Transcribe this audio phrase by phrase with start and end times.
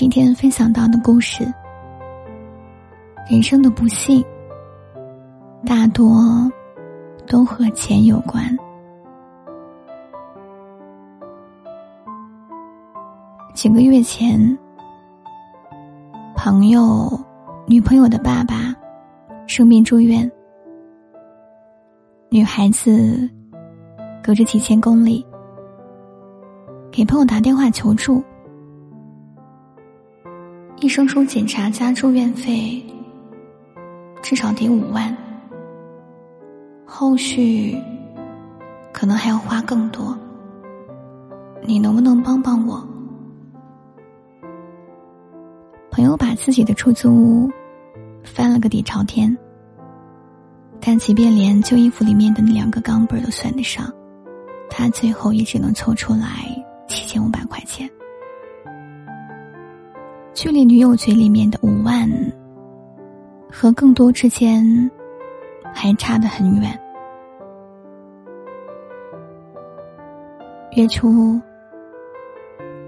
[0.00, 1.44] 今天分享到的故事，
[3.30, 4.24] 人生的不幸
[5.66, 6.50] 大多
[7.26, 8.42] 都和钱有关。
[13.52, 14.58] 几个月前，
[16.34, 17.06] 朋友
[17.66, 18.74] 女朋友的爸爸
[19.46, 20.32] 生病住院，
[22.30, 23.28] 女孩子
[24.22, 25.22] 隔着几千公里
[26.90, 28.24] 给朋友打电话求助。
[30.80, 32.82] 医生说，检查加住院费
[34.22, 35.14] 至少得五万，
[36.86, 37.76] 后续
[38.90, 40.18] 可能还要花更多。
[41.62, 42.82] 你能不能帮帮我？
[45.90, 47.50] 朋友把自己的出租屋
[48.24, 49.36] 翻了个底朝天，
[50.80, 53.92] 但即便连旧衣服里面的那两个钢镚都算得上，
[54.70, 56.26] 他最后也只能凑出来
[56.88, 57.88] 七千五百块钱。
[60.40, 62.08] 距离女友嘴里面的五万
[63.52, 64.90] 和更多之间
[65.74, 66.80] 还差得很远。
[70.76, 71.38] 月初，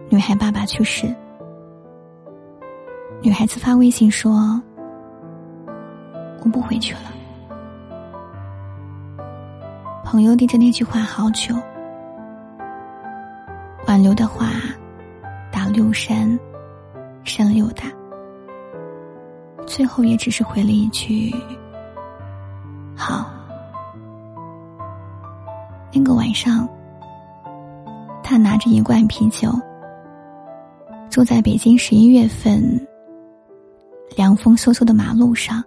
[0.09, 1.15] 女孩爸爸去世，
[3.21, 4.59] 女孩子发微信说
[6.43, 7.13] ：“我不回去了。”
[10.03, 11.55] 朋友盯着那句话好久，
[13.87, 14.53] 挽留的话
[15.51, 16.41] 打六删。
[17.25, 17.85] 删了又打，
[19.67, 21.35] 最后也只是回了一句
[22.97, 23.27] ：“好。”
[25.95, 26.67] 那个晚上，
[28.23, 29.51] 他拿着一罐啤酒，
[31.11, 32.63] 坐在北京十一月份
[34.17, 35.63] 凉风嗖嗖的马路上，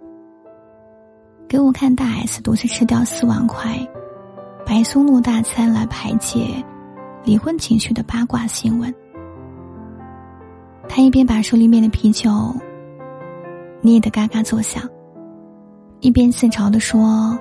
[1.48, 3.78] 给我看大 S 独自吃掉四万块
[4.66, 6.62] 白松露大餐来排解
[7.24, 8.92] 离婚情绪的八卦新闻。
[10.88, 12.30] 他一边把手里面的啤酒
[13.82, 14.82] 捏得嘎嘎作响，
[16.00, 17.38] 一边自嘲的说：“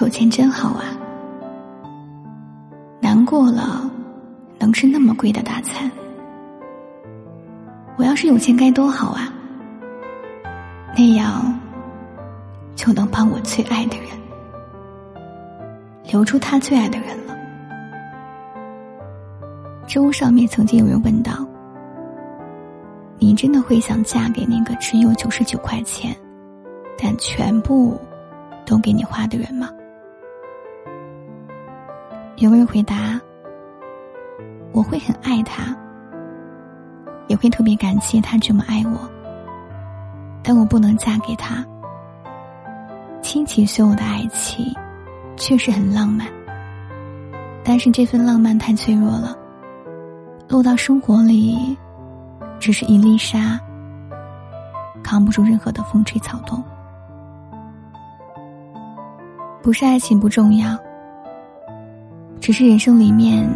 [0.00, 0.84] 有钱真好啊！
[3.00, 3.90] 难过了，
[4.58, 5.90] 能吃那么贵的大餐。
[7.96, 9.32] 我要是有钱该多好啊！
[10.96, 11.58] 那样
[12.74, 14.08] 就能帮我最爱的人
[16.10, 17.33] 留住他最爱的人了。”
[19.86, 21.46] 知乎上面曾经有人问道
[23.18, 26.16] ：“你真的会想嫁给那个只有九十九块钱，
[26.98, 28.00] 但全部
[28.64, 29.68] 都给你花的人吗？”
[32.36, 33.20] 有人回答
[34.72, 35.76] ：“我会很爱他，
[37.28, 39.08] 也会特别感谢他这么爱我，
[40.42, 41.64] 但我不能嫁给他。
[43.22, 44.74] 倾其所有的爱情，
[45.36, 46.26] 确实很浪漫，
[47.62, 49.38] 但是这份浪漫太脆弱了。”
[50.48, 51.76] 落到生活里，
[52.60, 53.58] 只是一粒沙，
[55.02, 56.62] 扛不住任何的风吹草动。
[59.62, 60.78] 不是爱情不重要，
[62.40, 63.48] 只是人生里面，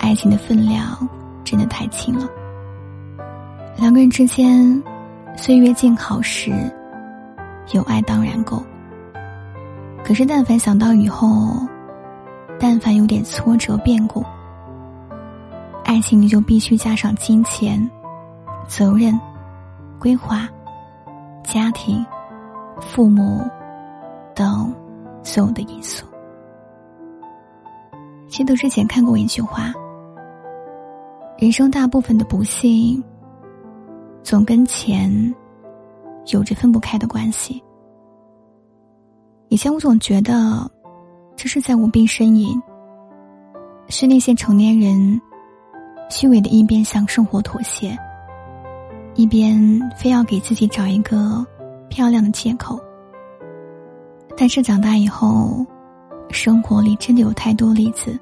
[0.00, 1.08] 爱情的分量
[1.44, 2.26] 真的太轻了。
[3.76, 4.82] 两个人之间，
[5.36, 6.52] 岁月静好时，
[7.72, 8.62] 有爱当然够。
[10.04, 11.64] 可是，但凡想到以后，
[12.58, 14.24] 但凡有点挫折变故。
[15.92, 17.78] 爱情里就必须加上金钱、
[18.66, 19.14] 责任、
[20.00, 20.48] 规划、
[21.44, 22.02] 家庭、
[22.80, 23.46] 父母
[24.34, 24.74] 等
[25.22, 26.06] 所有的因素。
[28.26, 29.70] 记得之前看过一句话：
[31.36, 33.04] 人生大部分的不幸，
[34.22, 35.12] 总跟钱
[36.28, 37.62] 有着分不开的关系。
[39.50, 40.66] 以前我总觉得，
[41.36, 42.58] 这是在无病呻吟，
[43.88, 45.20] 是那些成年人。
[46.12, 47.96] 虚伪的一边向生活妥协，
[49.14, 49.58] 一边
[49.96, 51.44] 非要给自己找一个
[51.88, 52.78] 漂亮的借口。
[54.36, 55.64] 但是长大以后，
[56.28, 58.20] 生活里真的有太多例子，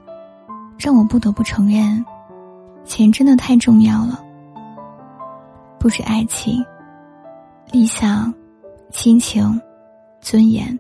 [0.79, 2.05] 让我不得不承认，
[2.85, 4.23] 钱真的太重要了，
[5.81, 6.65] 不止爱情、
[7.73, 8.33] 理想、
[8.93, 9.61] 亲情、
[10.21, 10.79] 尊严，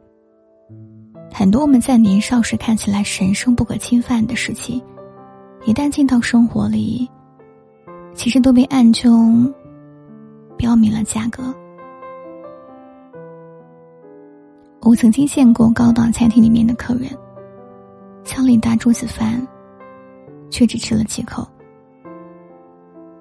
[1.33, 4.81] 很多我们在年少时看起来神圣不可侵犯的事情，
[5.67, 7.09] 一旦进到生活里，
[8.15, 9.53] 其实都被暗中
[10.57, 11.55] 标明了价格。
[14.81, 17.11] 我曾经见过高档餐厅里面的客人，
[18.25, 19.47] 敲了一大桌子饭，
[20.51, 21.47] 却只吃了几口。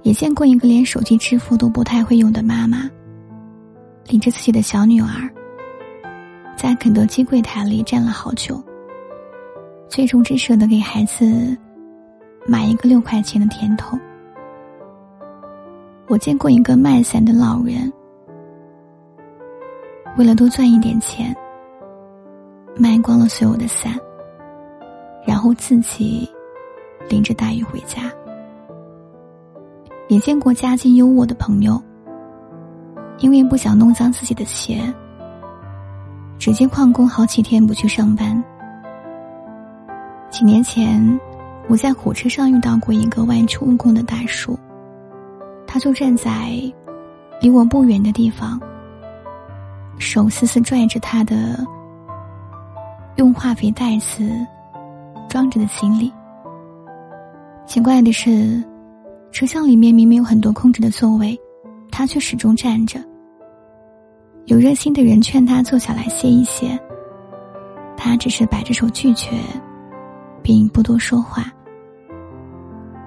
[0.03, 2.89] 也见过一个连手机支付都不太会用的妈妈，
[4.07, 5.29] 领着自己的小女儿，
[6.55, 8.63] 在肯德基柜台里站了好久，
[9.89, 11.55] 最终只舍得给孩子
[12.49, 13.99] 买一个六块钱的甜筒。
[16.07, 17.93] 我见过一个卖伞的老人，
[20.17, 21.35] 为了多赚一点钱。
[22.75, 23.93] 卖光了所有的伞，
[25.25, 26.27] 然后自己
[27.09, 28.03] 淋着大雨回家。
[30.07, 31.79] 也见过家境优渥的朋友，
[33.19, 34.81] 因为不想弄脏自己的鞋，
[36.37, 38.41] 直接旷工好几天不去上班。
[40.29, 41.19] 几年前，
[41.69, 44.57] 我在火车上遇到过一个外出务工的大叔，
[45.67, 46.51] 他就站在
[47.39, 48.59] 离我不远的地方，
[49.99, 51.63] 手死死拽着他的。
[53.17, 54.31] 用化肥袋子
[55.29, 56.11] 装着的行李。
[57.67, 58.63] 奇怪的是，
[59.31, 61.37] 车厢里面明明有很多空着的座位，
[61.91, 62.99] 他却始终站着。
[64.45, 66.79] 有热心的人劝他坐下来歇一歇，
[67.95, 69.31] 他只是摆着手拒绝，
[70.41, 71.53] 并不多说话。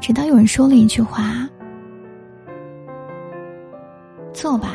[0.03, 1.49] 直到有人说了一句话
[4.35, 4.75] ：“坐吧，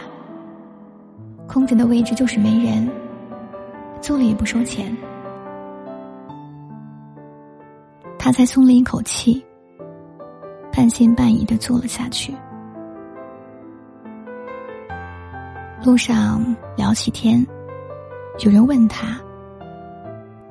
[1.45, 2.89] 空着的位置就是没人，
[3.99, 4.95] 坐了也不收钱。”
[8.17, 9.45] 他才松了一口气，
[10.71, 12.33] 半信半疑的坐了下去。
[15.83, 16.41] 路上
[16.77, 17.45] 聊起天，
[18.45, 19.19] 有人问他：“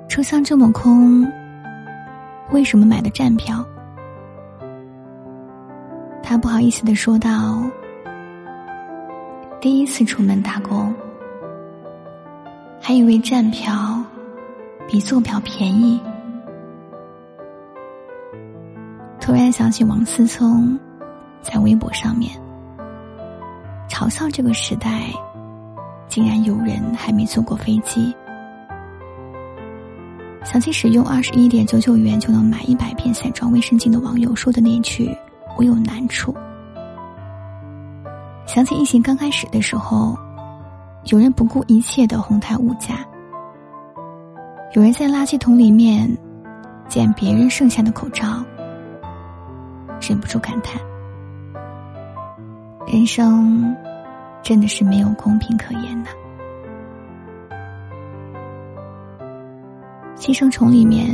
[0.06, 1.26] 车厢这么空，
[2.52, 3.64] 为什么买的站票？”
[6.28, 7.62] 他不好意思的说道
[9.62, 10.92] ：“第一次出门打工，
[12.80, 14.02] 还以为站票
[14.88, 16.00] 比坐票便宜。”
[19.20, 20.76] 突然想起王思聪
[21.42, 22.32] 在微博上面
[23.88, 25.04] 嘲笑这个时代，
[26.08, 28.12] 竟然有人还没坐过飞机。
[30.44, 35.16] 想起使用二十一点九九元就能买一百片散装卫生巾的网友说的那句
[35.56, 36.34] “我有难处”。
[38.46, 40.16] 想起疫情刚开始的时候，
[41.06, 43.04] 有人不顾一切的哄抬物价，
[44.74, 46.08] 有人在垃圾桶里面
[46.88, 48.44] 捡别人剩下的口罩。
[50.00, 50.80] 忍不住感叹：
[52.86, 53.74] 人生
[54.42, 56.10] 真的是没有公平可言的。
[60.14, 61.08] 《寄生虫》里面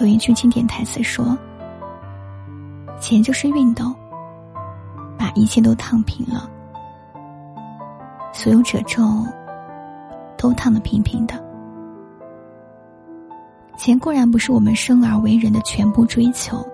[0.00, 1.36] 有一句经典台词说
[3.00, 3.94] ：“钱就是熨斗，
[5.16, 6.50] 把一切都烫平了，
[8.32, 9.02] 所有褶皱
[10.36, 11.34] 都烫得平平的。”
[13.78, 16.66] 钱固然不是我们生而为人的全部追求。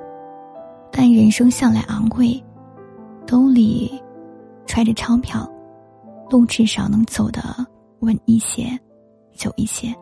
[0.97, 2.40] 但人生向来昂贵，
[3.26, 4.00] 兜里
[4.64, 5.45] 揣着钞票，
[6.31, 7.43] 路至少能走得
[7.99, 8.78] 稳一些，
[9.33, 9.93] 久一些。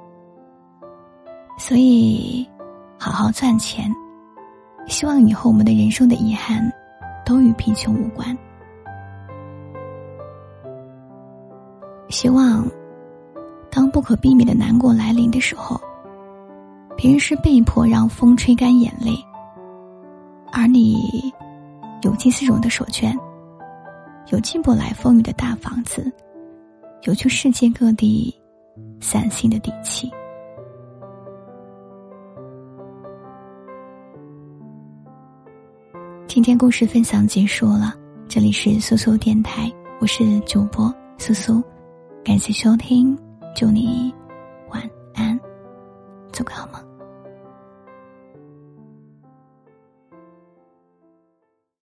[1.57, 2.47] 所以，
[2.99, 3.91] 好好赚钱，
[4.87, 6.73] 希望以后我们的人生的遗憾
[7.25, 8.37] 都与贫穷无关。
[12.09, 12.69] 希望，
[13.71, 15.81] 当不可避免的难过来临的时候，
[16.97, 19.13] 别人是被迫让风吹干眼泪。
[20.53, 21.33] 而你
[22.03, 23.17] 有金丝绒的手绢，
[24.29, 26.13] 有进不来风雨的大房子，
[27.05, 28.35] 有去世界各地
[29.01, 30.11] 散心的底气。
[36.35, 37.95] 今天故事分享结束了，
[38.27, 39.71] 这里是苏苏电台，
[40.01, 41.63] 我是主播苏苏，
[42.25, 43.15] 感谢收听，
[43.55, 44.11] 祝你，